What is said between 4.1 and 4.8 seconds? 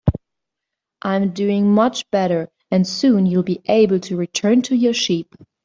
return to